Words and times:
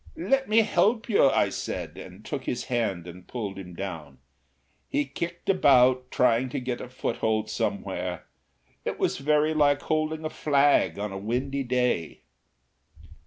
"Let 0.17 0.49
me 0.49 0.61
help 0.61 1.07
you!" 1.09 1.29
I 1.29 1.49
said, 1.49 1.95
and 1.95 2.25
took 2.25 2.45
his 2.45 2.63
hand 2.63 3.05
and 3.05 3.27
pulled 3.27 3.59
him 3.59 3.75
down. 3.75 4.17
He 4.89 5.05
kicked 5.05 5.47
about, 5.47 6.09
trying 6.09 6.49
to 6.49 6.59
get 6.59 6.81
a 6.81 6.89
foothold 6.89 7.51
somewhere. 7.51 8.25
It 8.83 8.97
was 8.97 9.19
very 9.19 9.53
like 9.53 9.81
holding 9.83 10.25
a 10.25 10.31
flag 10.31 10.97
on 10.97 11.11
a 11.11 11.19
windy 11.19 11.61
day. 11.61 12.21